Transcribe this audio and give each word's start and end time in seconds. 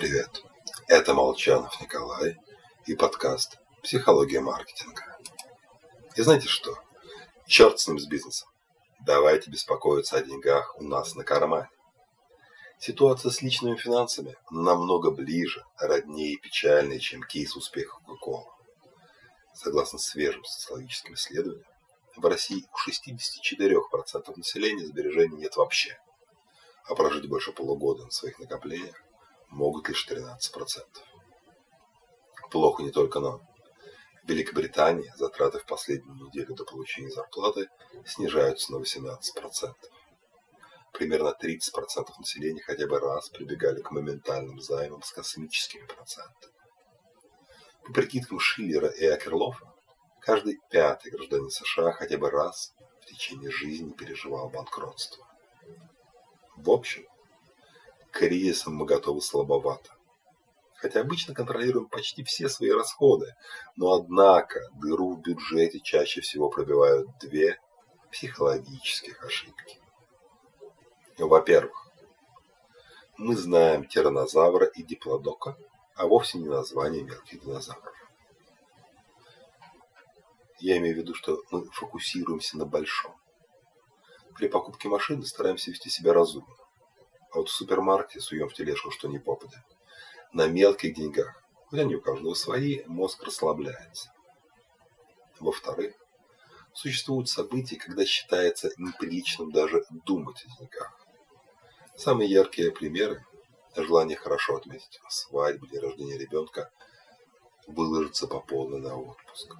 Привет, 0.00 0.42
это 0.88 1.12
Молчанов 1.12 1.78
Николай 1.78 2.38
и 2.86 2.94
подкаст 2.94 3.58
«Психология 3.82 4.40
маркетинга». 4.40 5.02
И 6.16 6.22
знаете 6.22 6.48
что? 6.48 6.74
Черт 7.46 7.78
с 7.78 7.86
ним 7.86 7.98
с 7.98 8.06
бизнесом. 8.06 8.48
Давайте 9.04 9.50
беспокоиться 9.50 10.16
о 10.16 10.22
деньгах 10.22 10.74
у 10.80 10.84
нас 10.84 11.16
на 11.16 11.22
кармане. 11.22 11.68
Ситуация 12.78 13.30
с 13.30 13.42
личными 13.42 13.76
финансами 13.76 14.36
намного 14.50 15.10
ближе, 15.10 15.62
роднее 15.76 16.32
и 16.32 16.40
печальнее, 16.40 16.98
чем 16.98 17.22
кейс 17.22 17.54
успеха 17.54 17.98
Coca-Cola. 18.06 18.46
Согласно 19.52 19.98
свежим 19.98 20.42
социологическим 20.44 21.12
исследованиям, 21.12 21.66
в 22.16 22.24
России 22.24 22.64
у 22.72 22.90
64% 22.90 24.34
населения 24.34 24.86
сбережений 24.86 25.36
нет 25.36 25.56
вообще, 25.56 26.00
а 26.86 26.94
прожить 26.94 27.28
больше 27.28 27.52
полугода 27.52 28.06
на 28.06 28.10
своих 28.10 28.38
накоплениях 28.38 28.96
могут 29.50 29.88
лишь 29.88 30.08
13%. 30.08 30.36
Плохо 32.50 32.82
не 32.82 32.90
только 32.90 33.20
нам. 33.20 33.40
В 34.24 34.28
Великобритании 34.28 35.12
затраты 35.16 35.58
в 35.58 35.66
последнюю 35.66 36.14
неделю 36.14 36.54
до 36.54 36.64
получения 36.64 37.10
зарплаты 37.10 37.68
снижаются 38.04 38.72
на 38.72 38.76
18%. 38.78 39.74
Примерно 40.92 41.34
30% 41.40 41.58
населения 42.18 42.62
хотя 42.62 42.86
бы 42.86 42.98
раз 42.98 43.28
прибегали 43.30 43.80
к 43.80 43.90
моментальным 43.90 44.60
займам 44.60 45.02
с 45.02 45.12
космическими 45.12 45.86
процентами. 45.86 46.52
По 47.84 47.92
прикидкам 47.92 48.38
Шиллера 48.38 48.88
и 48.88 49.06
Акерлофа, 49.06 49.72
каждый 50.20 50.58
пятый 50.70 51.10
гражданин 51.12 51.50
США 51.50 51.92
хотя 51.92 52.18
бы 52.18 52.30
раз 52.30 52.74
в 53.00 53.06
течение 53.06 53.50
жизни 53.50 53.92
переживал 53.92 54.50
банкротство. 54.50 55.26
В 56.56 56.70
общем, 56.70 57.06
к 58.10 58.22
мы 58.66 58.86
готовы 58.86 59.20
слабовато. 59.20 59.90
Хотя 60.76 61.00
обычно 61.00 61.34
контролируем 61.34 61.88
почти 61.88 62.24
все 62.24 62.48
свои 62.48 62.70
расходы, 62.70 63.34
но 63.76 63.92
однако 63.92 64.60
дыру 64.80 65.14
в 65.14 65.20
бюджете 65.20 65.80
чаще 65.80 66.20
всего 66.20 66.48
пробивают 66.48 67.08
две 67.18 67.58
психологических 68.10 69.22
ошибки. 69.24 69.78
Во-первых, 71.18 71.86
мы 73.18 73.36
знаем 73.36 73.86
тиранозавра 73.86 74.66
и 74.66 74.82
диплодока, 74.82 75.56
а 75.94 76.06
вовсе 76.06 76.38
не 76.38 76.48
название 76.48 77.02
мелких 77.02 77.44
динозавров. 77.44 77.94
Я 80.58 80.78
имею 80.78 80.94
в 80.94 80.98
виду, 80.98 81.14
что 81.14 81.42
мы 81.50 81.64
фокусируемся 81.70 82.56
на 82.56 82.64
большом. 82.64 83.14
При 84.34 84.48
покупке 84.48 84.88
машины 84.88 85.26
стараемся 85.26 85.70
вести 85.70 85.90
себя 85.90 86.14
разумно. 86.14 86.54
А 87.32 87.38
вот 87.38 87.48
в 87.48 87.52
супермаркете 87.52 88.20
суем 88.20 88.48
в 88.48 88.54
тележку 88.54 88.90
что 88.90 89.08
ни 89.08 89.18
попадя. 89.18 89.64
На 90.32 90.46
мелких 90.46 90.94
деньгах, 90.94 91.42
хоть 91.66 91.78
они 91.78 91.94
у 91.94 92.00
каждого 92.00 92.34
свои, 92.34 92.82
мозг 92.86 93.22
расслабляется. 93.22 94.12
Во-вторых, 95.38 95.94
существуют 96.72 97.28
события, 97.28 97.76
когда 97.76 98.04
считается 98.04 98.70
неприличным 98.78 99.52
даже 99.52 99.84
думать 100.04 100.44
о 100.44 100.58
деньгах. 100.58 100.92
Самые 101.96 102.30
яркие 102.30 102.72
примеры– 102.72 103.24
желание 103.76 104.16
хорошо 104.16 104.56
отметить 104.56 105.00
свадьбу, 105.08 105.66
день 105.66 105.80
рождения 105.80 106.18
ребенка, 106.18 106.70
выложиться 107.66 108.26
по 108.26 108.40
полной 108.40 108.80
на 108.80 108.96
отпуск. 108.96 109.54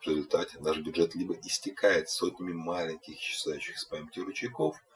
В 0.00 0.06
результате 0.06 0.58
наш 0.58 0.78
бюджет 0.78 1.14
либо 1.14 1.34
истекает 1.34 2.10
сотнями 2.10 2.52
маленьких 2.52 3.16
исчезающих 3.16 3.78
с 3.78 3.84
памяти 3.84 4.18
ручейков– 4.18 4.76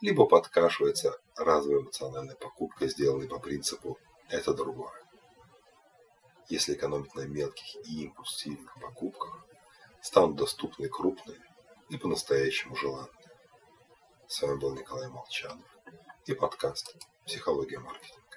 либо 0.00 0.26
подкашивается 0.26 1.18
разовая 1.36 1.80
эмоциональная 1.80 2.36
покупка, 2.36 2.86
сделанная 2.88 3.28
по 3.28 3.38
принципу 3.38 3.98
«это 4.28 4.52
другое». 4.54 4.92
Если 6.48 6.74
экономить 6.74 7.14
на 7.14 7.22
мелких 7.22 7.76
и 7.86 8.04
импульсивных 8.04 8.74
покупках, 8.80 9.44
станут 10.00 10.36
доступны 10.36 10.88
крупные 10.88 11.40
и 11.88 11.96
по-настоящему 11.96 12.76
желанные. 12.76 13.10
С 14.28 14.42
вами 14.42 14.58
был 14.58 14.74
Николай 14.74 15.08
Молчанов 15.08 15.66
и 16.26 16.34
подкаст 16.34 16.96
«Психология 17.24 17.78
маркетинга». 17.78 18.35